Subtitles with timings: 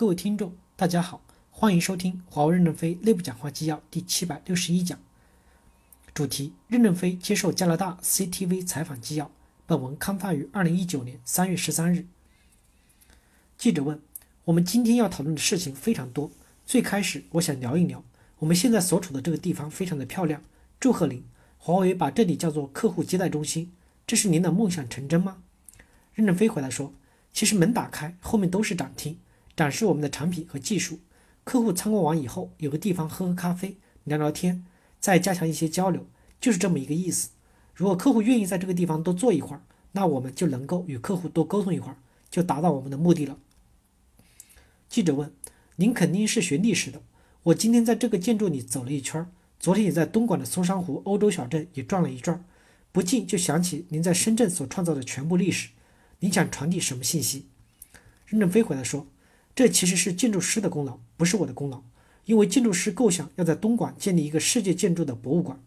[0.00, 4.98] 各位听众，大家好，欢迎收听华为任正非内部讲话纪要第七百六十一讲。
[6.14, 9.30] 主题：任正非接受加拿大 CTV 采访纪要。
[9.66, 12.06] 本文刊发于二零一九年三月十三日。
[13.58, 14.00] 记者问：
[14.44, 16.30] 我们今天要讨论的事情非常多。
[16.64, 18.02] 最开始，我想聊一聊
[18.38, 20.42] 我们现在所处的这个地方非常的漂亮。
[20.80, 21.22] 祝贺您，
[21.58, 23.70] 华为把这里叫做客户接待中心，
[24.06, 25.42] 这是您的梦想成真吗？
[26.14, 26.94] 任正非回答说：
[27.34, 29.18] 其实门打开，后面都是展厅。
[29.60, 31.00] 展示我们的产品和技术，
[31.44, 34.64] 客户参观完以后有个地方喝喝咖啡、聊聊天，
[34.98, 36.06] 再加强一些交流，
[36.40, 37.28] 就是这么一个意思。
[37.74, 39.60] 如果客户愿意在这个地方多坐一会儿，
[39.92, 41.98] 那我们就能够与客户多沟通一会儿，
[42.30, 43.36] 就达到我们的目的了。
[44.88, 45.30] 记者问
[45.76, 47.02] ：“您肯定是学历史的，
[47.42, 52.42] 我今天在这个建筑里走了一圈，昨天也在东莞的松山湖欧洲小镇也转了一转，
[52.92, 55.68] 不禁就想起您在深圳所创造的全部历史。
[56.20, 57.48] 您想传递什么信息？”
[58.24, 59.06] 任正非回答说。
[59.54, 61.82] 这其实是建筑师的功劳，不是我的功劳。
[62.26, 65.58] 因为建筑师构想要在东莞建立一个世界建筑的博物馆，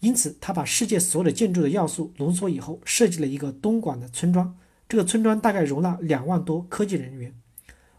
[0.00, 4.56] 因此他把世界所有的建筑的要素浓缩以后，设计了一个东莞的村庄。
[4.88, 7.34] 这个村庄大概容纳两万多科技人员。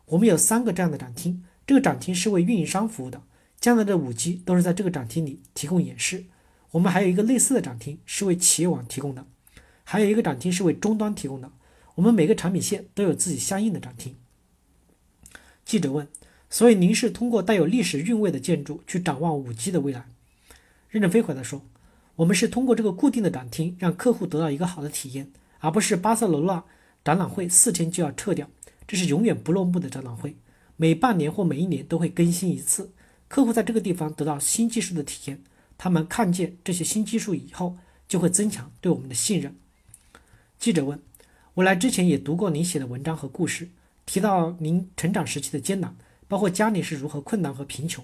[0.06, 3.22] 我们有三个这样的展厅，这个展厅是为运营商服务的，
[3.60, 6.24] 将来的五 G 都是在这个展厅里提供演示。
[6.72, 9.26] 我们还有一个类似的展厅是为企业网提供的，
[9.84, 11.52] 还有一个展厅是为终端提供的。
[11.96, 14.16] 我们每个产品线都有自己相应的展厅。
[15.68, 16.08] 记者问
[16.50, 20.08] ：“所以您是通过带有历史韵味的建筑去展望五 G 的未来？”
[20.88, 21.62] 任正非回答说
[22.16, 26.64] ：“我们是通过这个固定的展厅，让客户得到一个好的体验，而不是巴塞罗那
[27.04, 28.50] 展览会四天就要撤掉，
[28.88, 30.38] 这是永远不落幕的展览会，
[30.78, 32.94] 每半年或每一年都会更新一次。
[33.28, 35.44] 客户在这个地方得到新技术的体验，
[35.78, 37.76] 他们看见这些新技术以后，
[38.08, 39.54] 就会增强对我们的信任。”
[40.58, 40.98] 记者问
[41.56, 43.68] ：“我来之前也读过您写的文章和故事。”
[44.08, 45.94] 提到您成长时期的艰难，
[46.30, 48.04] 包括家里是如何困难和贫穷。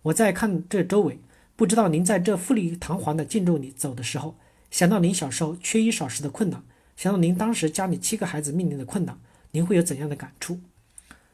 [0.00, 1.20] 我在看这周围，
[1.54, 4.34] 不知道您在这富丽堂皇的建筑里走的时候，
[4.70, 6.64] 想到您小时候缺衣少食的困难，
[6.96, 9.20] 想到您当时家里七个孩子面临的困难，
[9.50, 10.58] 您会有怎样的感触？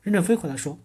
[0.02, 0.80] 任正非回答说：“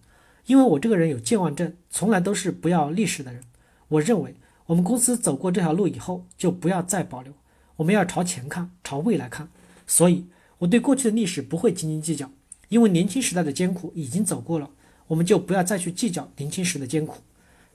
[0.46, 3.44] 因为我这个人有健忘症，从来都是不要历史的人。
[3.88, 4.36] 我认为
[4.68, 7.34] 我们公司走过这条路以后，就不要再保留，
[7.78, 9.50] 我们要朝前看，朝未来看。
[9.88, 10.28] 所以
[10.60, 12.30] 我对过去的历史不会斤斤计较。”
[12.74, 14.68] 因为年轻时代的艰苦已经走过了，
[15.06, 17.22] 我们就不要再去计较年轻时的艰苦。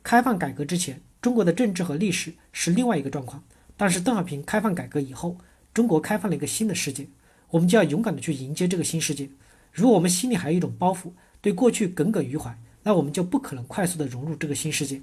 [0.03, 3.45] 开放改革之前，中国的政治和历史是另外一个状况。
[3.77, 5.37] 但是邓小平开放改革以后，
[5.73, 7.07] 中国开放了一个新的世界，
[7.51, 9.31] 我们就要勇敢的去迎接这个新世界。
[9.73, 15.01] 如果我们心里还有一种包袱，对过去耿耿于怀，那我们就不可能快速的融入这个新世界。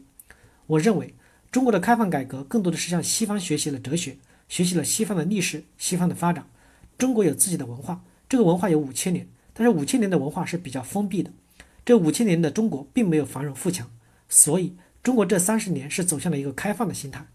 [0.68, 1.14] 我认为，
[1.50, 4.18] 中国的开放改革更多的是向西方学习了哲学，
[4.50, 6.46] 学习了西方的历史、西方的发展。
[6.98, 9.26] 中国有自己的文化，这个文化有五千年。
[9.58, 11.32] 但是五千年的文化是比较封闭的，
[11.86, 13.90] 这五千年的中国并没有繁荣富强，
[14.28, 17.26] 所以中国这三十年是走向了一个开放的心态。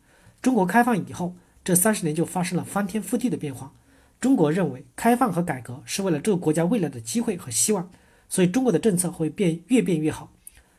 [0.42, 3.72] 中国开放以后，这三十年就发生了翻天覆地的变化。
[4.20, 7.90] 中国认为开放和改革是为了这个国家未来的机会和希望，
[8.28, 10.30] 所以中国的政策会变越变越好。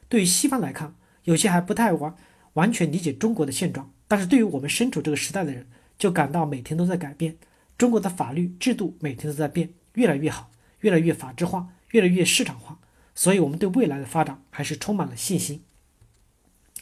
[0.07, 0.93] 对于西方来看，
[1.23, 2.15] 有些还不太完
[2.53, 5.65] 完全理解中国的现状，但是对于我们身处这个时代的人，
[5.97, 7.35] 就感到每天都在改变。
[7.79, 10.50] 中国的法律制度每天都在变，越来越好。
[10.81, 12.79] 越来越法制化，越来越市场化，
[13.15, 15.63] 所以我们对未来的发展还是充满了信心。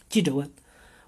[0.09, 0.51] 记者问：“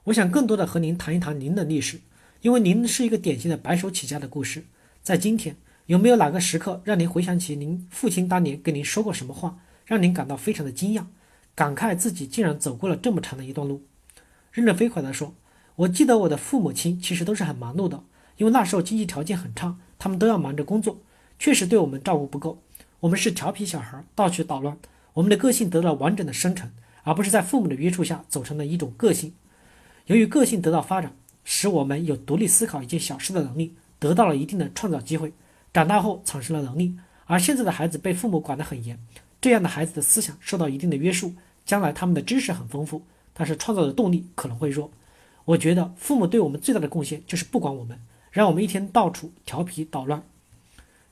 [0.06, 2.02] 我想更多的和您谈一谈您的历史，
[2.41, 4.66] 因为您是一个典型的白手起家的故事。
[5.02, 5.56] 在今天，
[5.88, 11.06] 有没有哪个时刻让您回想起您父亲当年跟您说过什么话，让您感到非常的惊讶，
[11.56, 13.84] 感慨自己竟然走过了这么长的一段路？”
[14.52, 15.34] 任正非回答说
[15.78, 18.03] ：“我记得我的父母亲其实都是很忙碌的，
[18.38, 21.02] 因为那时候经济条件很差，他们都要忙着工作，
[21.40, 22.62] 确实对我们照顾不够。”
[23.01, 24.78] 我们是调皮小孩，到处捣乱。
[25.13, 26.72] 我们的个性得到完整的生成，
[27.03, 29.34] 而不是在父母的约束下走成了一种个性。
[30.06, 35.34] 由于个性得到发展，使我们有独立思考一件小事的能力，得到了一定的创造机会。
[35.73, 36.95] 长大后产生了能力，
[37.25, 39.00] 而现在的孩子被父母管得很严，
[39.41, 41.34] 这样的孩子的思想受到一定的约束，
[41.66, 43.02] 将来他们的知识很丰富，
[43.34, 44.91] 但是创造的动力可能会弱。
[45.46, 47.99] 我觉得父母对我们最大的贡献就是不管我们，
[48.29, 50.22] 让我们一天到处调皮捣乱。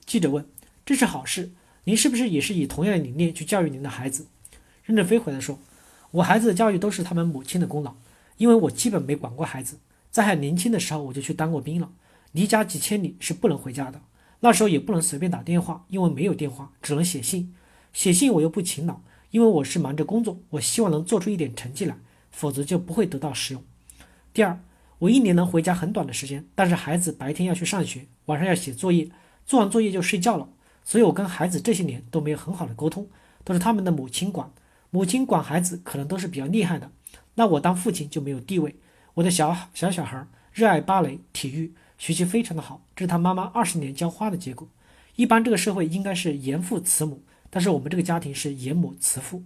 [0.05, 0.45] 记者问
[0.85, 1.49] ：“这是好事？”
[1.89, 4.27] 您是不是也是以同样的理念去教育您的孩子？
[4.83, 5.57] 任正非回答说
[6.13, 7.95] ：“我孩子的教育都是他们母亲的功劳，
[8.37, 9.79] 因为我基本没管过孩子。
[10.11, 11.89] 在很年轻的时候我就去当过兵了，
[12.31, 13.99] 离家几千里是不能回家的。
[14.41, 17.55] 那时候也不能随便打电话，因为没有电话，只能写信。
[17.91, 19.01] 写信我又不勤劳，
[19.31, 21.97] 因为我是忙着工作，我希望能做出一点成绩来，
[22.29, 23.63] 否则就不会得到使用。
[24.31, 24.59] 第二，
[24.99, 29.09] 我一年能回家很短的时间，但是孩子白天要去上学，晚上要写作业，
[29.47, 30.49] 做完作业就睡觉了。”
[30.89, 33.07] 所以，我跟孩子这些年都没有很好的沟通，
[33.43, 34.51] 都是他们的母亲管，
[34.89, 36.89] 母亲管孩子可能都是比较厉害的，
[37.35, 38.75] 那我当父亲就没有地位。
[39.13, 44.67] 我的小小小孩热爱芭蕾、体育，学习非常的好，这是他妈妈二十年浇花的结果。
[45.15, 47.21] 一般这个社会应该是严父慈母，
[47.51, 49.43] 但是我们这个家庭是严母慈父。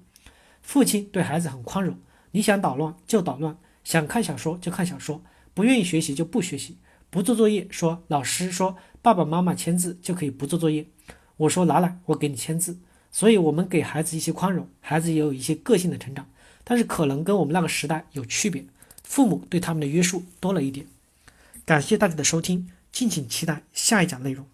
[0.62, 1.98] 父亲对孩子很宽容，
[2.32, 5.22] 你想捣乱就捣乱，想看小说就看小说，
[5.54, 6.78] 不愿意学习就不学习，
[7.10, 10.88] 不做作业说老师说爸爸妈妈签字就可以不做作业，
[11.38, 12.78] 我说拿来我给你签字。
[13.12, 16.28] 所以，我们给孩子一些宽容，孩子也有一些个性的成长，
[16.64, 18.66] 但是可能跟我们那个时代有区别，
[19.04, 20.88] 父母对他们的约束多了一点。
[21.64, 24.48] 感谢大家的收听，敬请期待下一讲内容。